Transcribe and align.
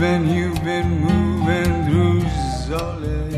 moving, 0.00 0.28
you've 0.34 0.64
been 0.64 0.88
moving 1.00 1.84
through 1.84 2.22
solid. 2.66 3.34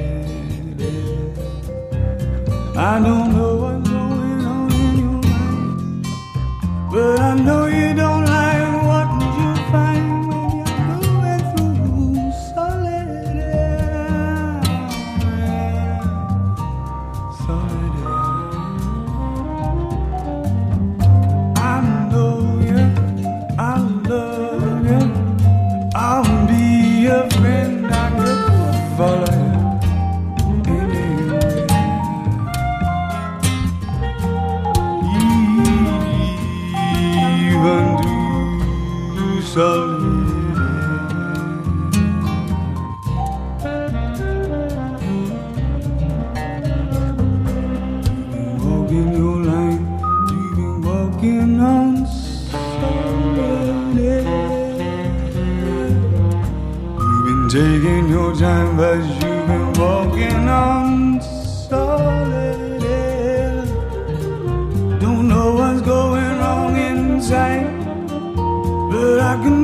I 2.77 3.00
don't 3.00 3.31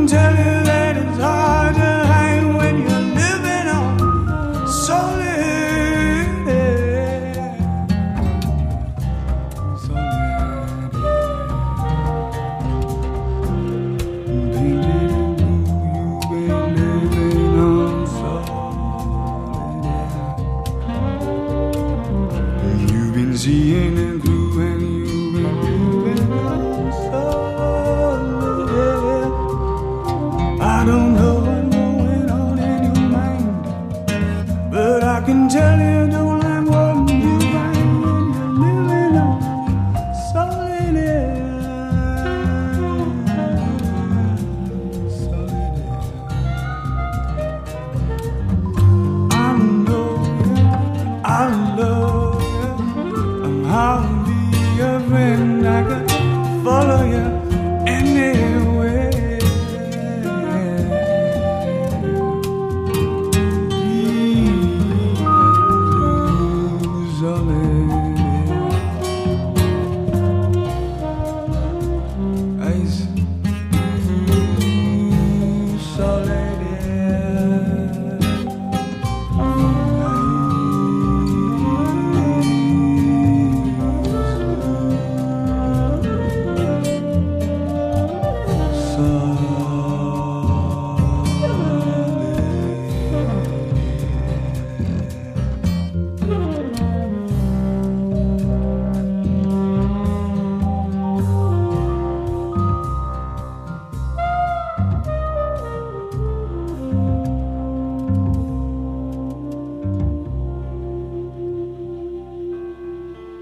tell 0.09 0.39
you 0.39 0.58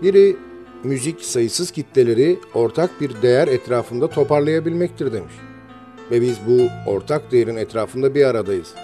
Biri 0.07 0.37
müzik 0.85 1.23
sayısız 1.23 1.71
kitleleri 1.71 2.39
ortak 2.55 3.01
bir 3.01 3.23
değer 3.23 3.49
etrafında 3.49 4.09
toparlayabilmektir 4.09 5.13
demiş. 5.13 5.33
Ve 6.11 6.21
biz 6.21 6.39
bu 6.49 6.91
ortak 6.91 7.33
değerin 7.33 7.57
etrafında 7.57 8.15
bir 8.15 8.25
aradayız. 8.25 8.75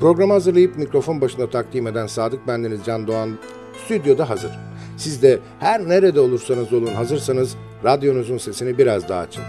Programı 0.00 0.32
hazırlayıp 0.32 0.76
mikrofon 0.76 1.20
başında 1.20 1.50
takdim 1.50 1.86
eden 1.86 2.06
Sadık 2.06 2.46
Bendeniz 2.48 2.80
Can 2.86 3.06
Doğan 3.06 3.38
stüdyoda 3.84 4.30
hazır. 4.30 4.50
Siz 4.96 5.22
de 5.22 5.38
her 5.58 5.88
nerede 5.88 6.20
olursanız 6.20 6.72
olun 6.72 6.94
hazırsanız 6.94 7.56
radyonuzun 7.84 8.38
sesini 8.38 8.78
biraz 8.78 9.08
daha 9.08 9.20
açın. 9.20 9.44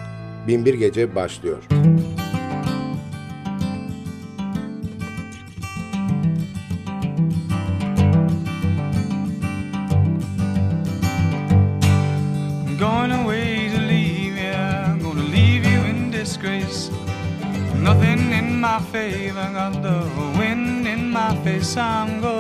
Binbir 0.48 0.74
Gece 0.74 1.16
başlıyor. 1.16 1.64
Müzik 1.72 2.13
time 21.74 22.22
goes. 22.22 22.33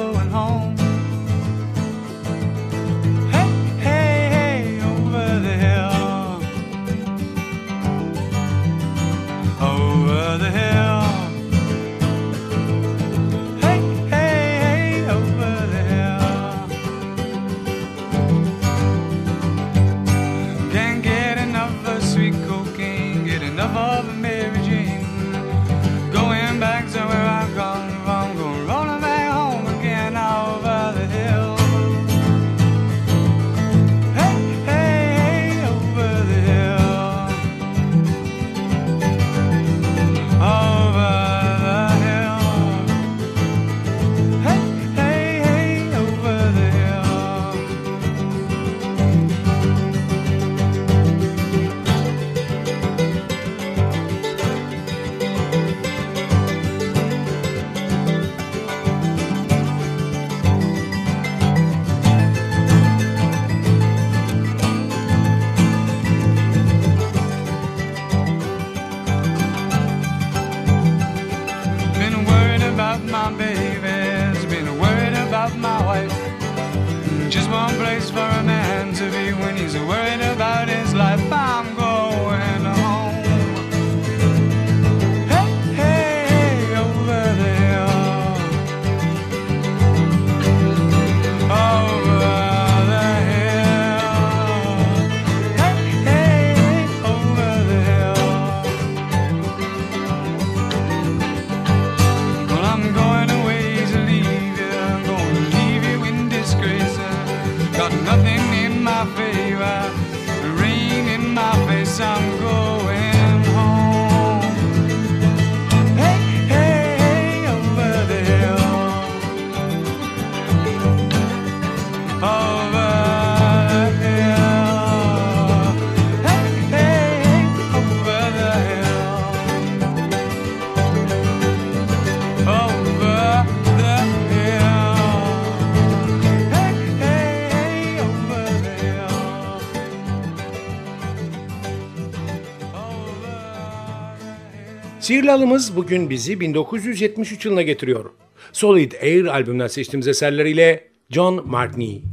Sihirli 145.04 145.32
bugün 145.76 146.10
bizi 146.10 146.40
1973 146.40 147.46
yılına 147.46 147.62
getiriyor. 147.62 148.10
Solid 148.52 148.92
Air 149.02 149.26
albümünden 149.26 149.68
seçtiğimiz 149.68 150.08
eserleriyle 150.08 150.88
John 151.10 151.48
Martini. 151.48 152.13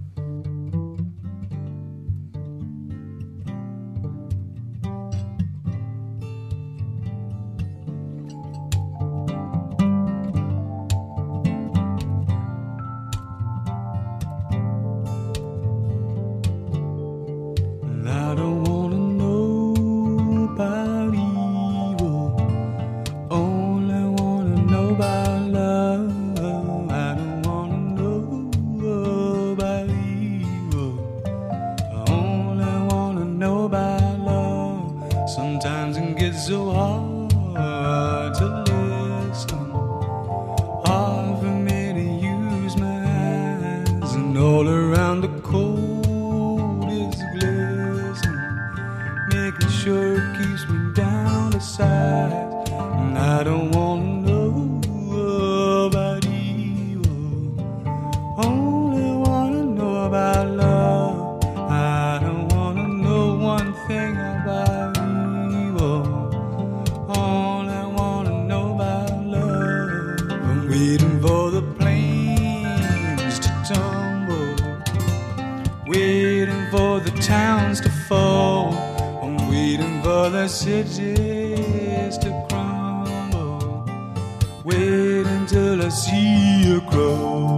road. 87.01 87.50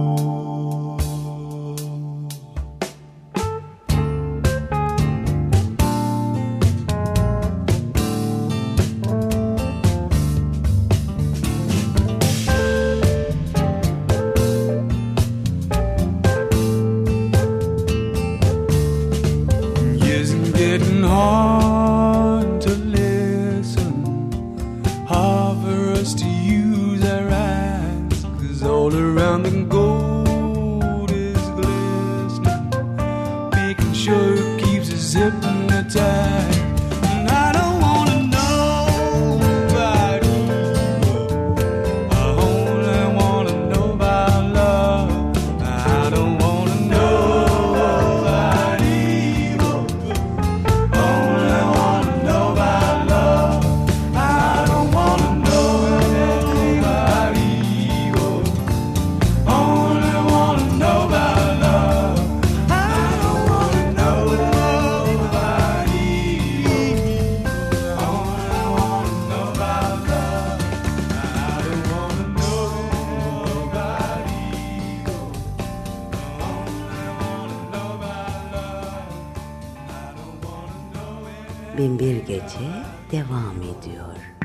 Binbir 81.77 82.17
Gece 82.17 82.69
devam 83.11 83.55
ediyor. 83.61 84.42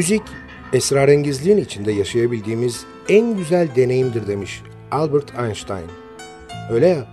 Müzik, 0.00 0.22
esrarengizliğin 0.72 1.56
içinde 1.56 1.92
yaşayabildiğimiz 1.92 2.84
en 3.08 3.36
güzel 3.36 3.68
deneyimdir 3.76 4.26
demiş 4.26 4.62
Albert 4.90 5.38
Einstein. 5.38 5.86
Öyle 6.70 6.88
ya, 6.88 7.06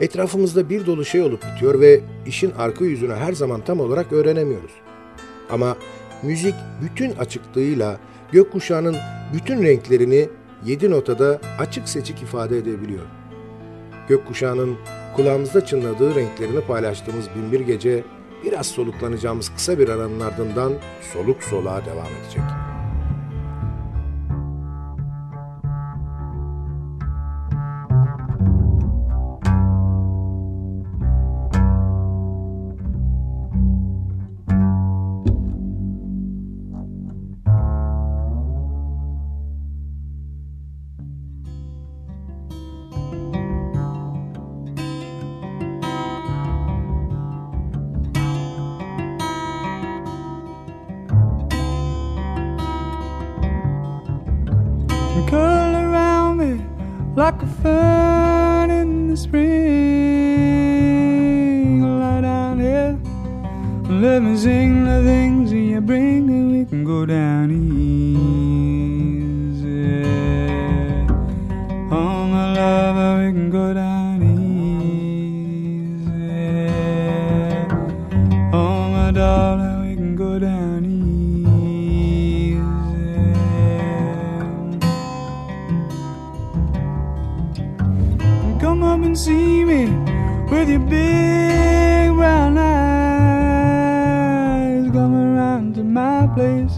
etrafımızda 0.00 0.70
bir 0.70 0.86
dolu 0.86 1.04
şey 1.04 1.22
olup 1.22 1.42
bitiyor 1.44 1.80
ve 1.80 2.00
işin 2.26 2.50
arka 2.50 2.84
yüzünü 2.84 3.14
her 3.14 3.32
zaman 3.32 3.64
tam 3.64 3.80
olarak 3.80 4.12
öğrenemiyoruz. 4.12 4.70
Ama 5.50 5.76
müzik 6.22 6.54
bütün 6.82 7.10
açıklığıyla 7.10 7.98
gökkuşağının 8.32 8.96
bütün 9.34 9.62
renklerini 9.62 10.28
yedi 10.64 10.90
notada 10.90 11.40
açık 11.58 11.88
seçik 11.88 12.22
ifade 12.22 12.58
edebiliyor. 12.58 13.06
Gökkuşağının 14.08 14.76
kulağımızda 15.16 15.66
çınladığı 15.66 16.14
renklerini 16.14 16.60
paylaştığımız 16.60 17.28
binbir 17.36 17.60
gece 17.60 18.04
biraz 18.44 18.66
soluklanacağımız 18.66 19.54
kısa 19.54 19.78
bir 19.78 19.88
aranın 19.88 20.20
ardından 20.20 20.72
soluk 21.12 21.42
soluğa 21.42 21.84
devam 21.84 22.06
edecek. 22.06 22.61
See 89.42 89.64
me 89.64 89.82
with 90.50 90.68
your 90.68 90.84
big 90.94 92.14
brown 92.14 92.56
eyes. 92.58 92.84
Come 94.96 95.14
around 95.14 95.74
to 95.76 95.82
my 95.82 96.28
place. 96.34 96.74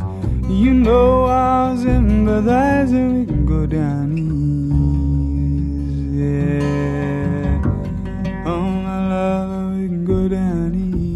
You 0.48 0.72
know 0.72 1.24
I'll 1.24 1.76
sympathize 1.76 2.92
and 2.92 3.08
we 3.18 3.26
can 3.26 3.44
go 3.46 3.66
down 3.66 4.16
easy. 4.18 4.34
Oh, 8.46 8.66
my 8.86 9.00
love, 9.14 9.76
we 9.76 9.84
can 9.88 10.04
go 10.04 10.28
down 10.28 10.74
easy. 10.74 11.10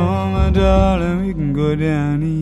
Oh, 0.00 0.20
my 0.34 0.50
darling, 0.50 1.18
we 1.26 1.32
can 1.32 1.52
go 1.52 1.68
down 1.74 2.22
easy. 2.22 2.39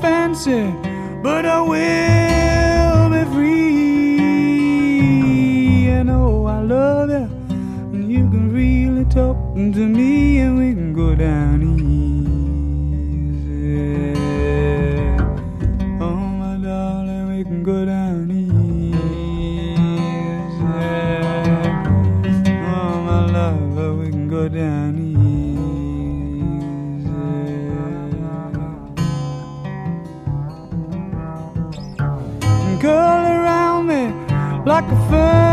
Fancy, 0.00 0.72
but 1.22 1.44
I 1.44 1.60
will 1.60 2.27
first 35.08 35.47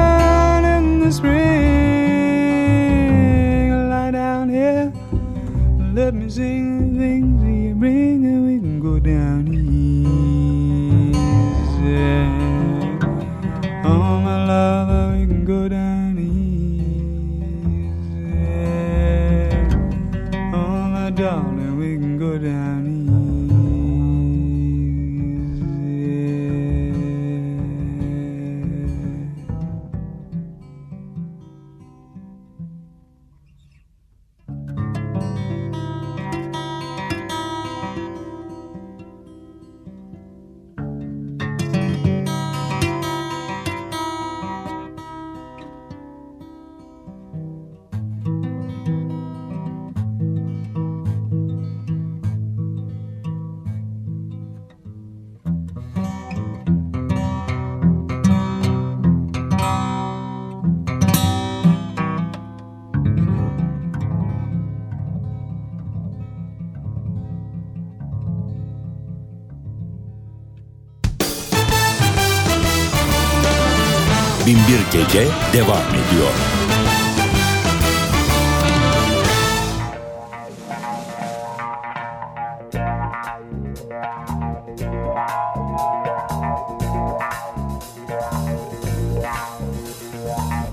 Gece 75.14 75.28
devam 75.54 75.78
ediyor. 75.90 76.32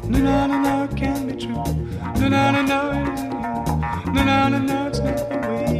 No, 0.08 0.84
it 0.84 0.96
can't 0.96 1.28
be 1.28 1.38
true. 1.38 1.62
İt 2.16 2.22
isn't 2.22 2.68
you. 2.68 2.82
No, 4.14 4.24
no, 4.24 4.48
no, 4.48 4.58
no, 4.58 4.88
it's 4.88 5.00
not 5.00 5.16
the 5.16 5.48
way 5.48 5.71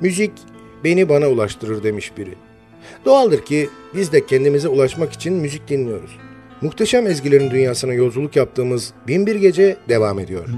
Müzik 0.00 0.32
beni 0.84 1.08
bana 1.08 1.28
ulaştırır 1.28 1.82
demiş 1.82 2.12
biri. 2.16 2.34
Doğaldır 3.04 3.44
ki 3.44 3.68
biz 3.94 4.12
de 4.12 4.26
kendimize 4.26 4.68
ulaşmak 4.68 5.12
için 5.12 5.34
müzik 5.34 5.68
dinliyoruz. 5.68 6.10
Muhteşem 6.60 7.06
ezgilerin 7.06 7.50
dünyasına 7.50 7.92
yolculuk 7.92 8.36
yaptığımız 8.36 8.92
Binbir 9.08 9.36
Gece 9.36 9.76
devam 9.88 10.18
ediyor. 10.18 10.48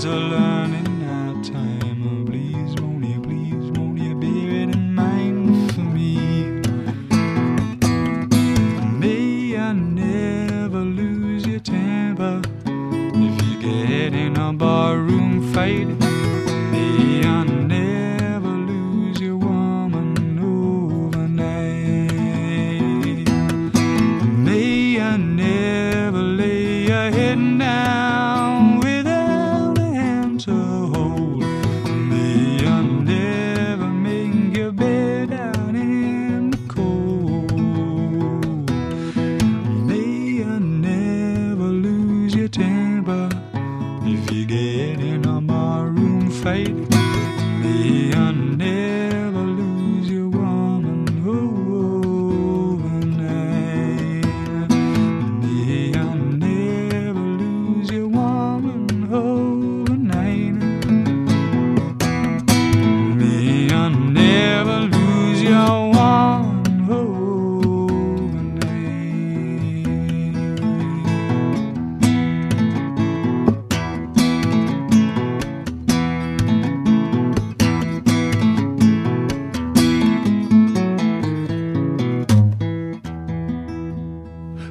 to 0.00 0.10
learn. 0.10 0.47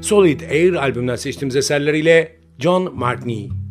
Solid 0.07 0.41
Air 0.41 0.73
albümünden 0.73 1.15
seçtiğimiz 1.15 1.55
eserleriyle 1.55 2.39
John 2.59 2.95
Martini. 2.95 3.66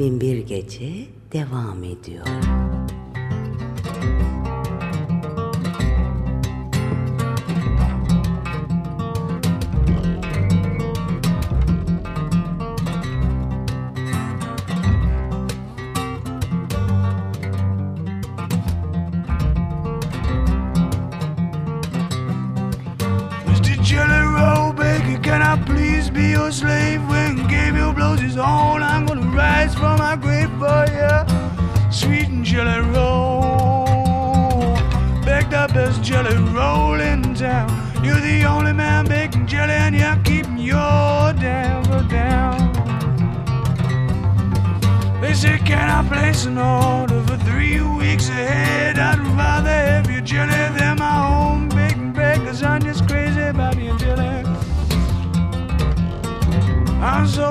Bin 0.00 0.20
Bir 0.20 0.38
Gece 0.38 0.92
devam 1.32 1.84
ediyor. 1.84 2.26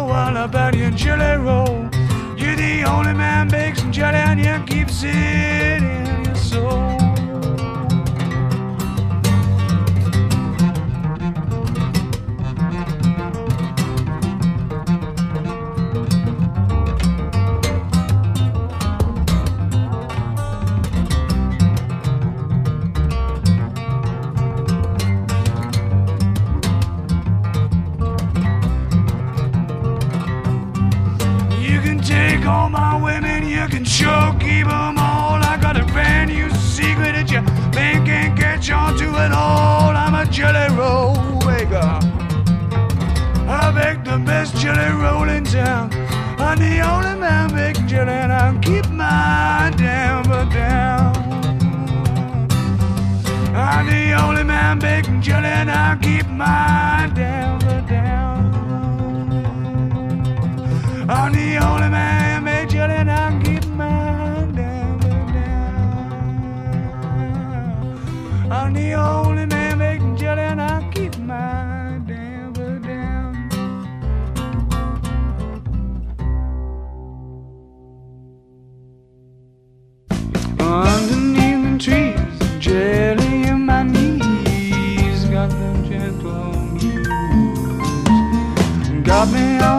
while 0.09 0.37
about 0.37 0.73
your 0.75 0.89
jelly 0.89 1.37
roll. 1.37 1.87
You're 2.35 2.55
the 2.55 2.83
only 2.83 3.13
man 3.13 3.47
bakes 3.47 3.79
some 3.79 3.91
jelly 3.91 4.17
and 4.17 4.39
you 4.39 4.55
keep 4.65 4.87
it 4.89 5.83
in 5.83 6.25
your 6.25 6.35
soul. 6.35 6.88
the 44.09 44.17
best 44.17 44.55
jelly 44.55 44.91
roll 45.03 45.29
in 45.29 45.43
town. 45.43 45.91
I'm 46.39 46.57
the 46.57 46.81
only 46.81 47.15
man 47.19 47.53
big 47.53 47.75
jelly, 47.87 48.11
and 48.11 48.31
I 48.33 48.57
keep 48.59 48.89
my 48.89 49.71
temper 49.77 50.45
down. 50.51 51.15
I'm 53.55 53.85
the 53.85 54.13
only 54.13 54.43
man 54.43 54.79
big 54.79 55.05
jelly, 55.21 55.47
and 55.47 55.69
I 55.69 55.95
keep 56.01 56.27
my 56.27 57.11
temper 57.13 57.81
down. 57.87 58.39
I'm 61.07 61.31
the 61.31 61.57
only 61.57 61.89
man. 61.89 62.18
got 89.09 89.27
me 89.33 89.57
on 89.59 89.78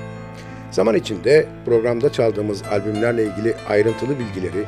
Zaman 0.71 0.95
içinde 0.95 1.45
programda 1.65 2.11
çaldığımız 2.11 2.63
albümlerle 2.71 3.23
ilgili 3.23 3.55
ayrıntılı 3.69 4.19
bilgileri, 4.19 4.65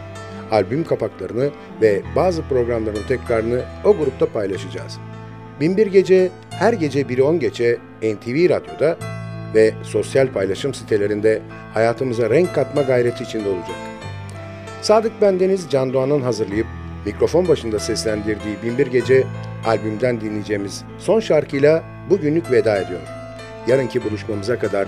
albüm 0.52 0.84
kapaklarını 0.84 1.50
ve 1.82 2.02
bazı 2.16 2.42
programların 2.42 3.08
tekrarını 3.08 3.62
o 3.86 3.98
grupta 3.98 4.26
paylaşacağız. 4.26 5.00
Binbir 5.60 5.88
Gece 5.88 6.30
her 6.50 6.74
gece 6.74 7.02
1'i 7.02 7.24
10 7.24 7.40
geçe 7.40 7.78
NTV 8.02 8.50
Radyo'da 8.50 8.98
ve 9.56 9.74
sosyal 9.84 10.28
paylaşım 10.28 10.74
sitelerinde 10.74 11.42
hayatımıza 11.74 12.30
renk 12.30 12.56
katma 12.56 12.82
gayreti 12.82 13.24
içinde 13.24 13.50
olacak. 13.50 13.76
Sadık 14.82 15.22
Bendeniz 15.22 15.68
Can 15.70 15.94
Doğan'ın 15.94 16.22
hazırlayıp 16.22 16.68
mikrofon 17.06 17.48
başında 17.48 17.80
seslendirdiği 17.80 18.56
Binbir 18.64 18.88
Gece 18.88 19.24
albümden 19.66 20.22
dinleyeceğimiz 20.22 20.84
son 21.00 21.20
şarkıyla 21.20 21.84
bugünlük 22.10 22.52
veda 22.52 22.78
ediyor. 22.78 23.02
Yarınki 23.68 24.04
buluşmamıza 24.04 24.60
kadar 24.60 24.88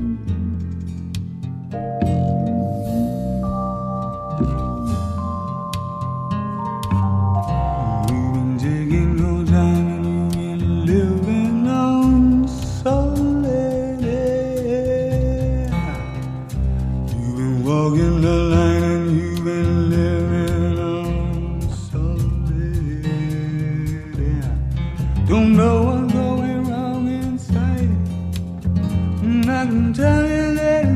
I'm 29.91 29.95
telling 29.95 30.85
you. 30.85 30.90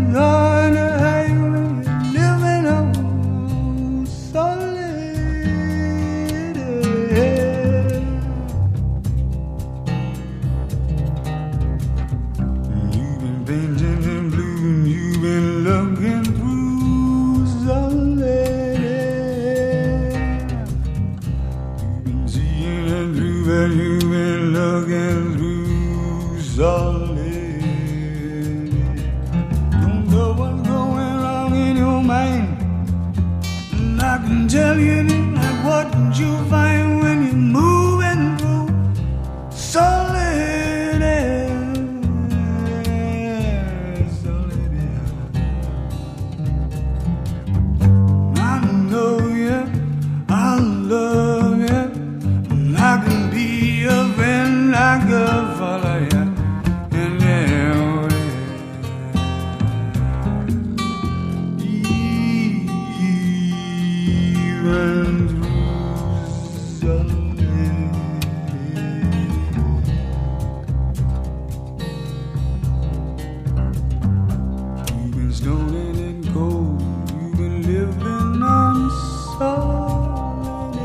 falling. 79.37 80.75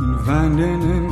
In, 0.00 0.18
finding 0.24 0.82
in 0.82 1.07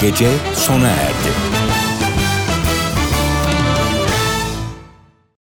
Gece 0.00 0.28
sona 0.54 0.88
erdi. 0.88 1.17